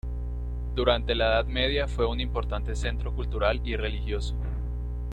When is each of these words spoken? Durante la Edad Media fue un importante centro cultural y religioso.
Durante 0.73 1.13
la 1.13 1.27
Edad 1.27 1.45
Media 1.45 1.87
fue 1.87 2.07
un 2.07 2.19
importante 2.19 2.75
centro 2.75 3.13
cultural 3.13 3.61
y 3.63 3.75
religioso. 3.75 4.35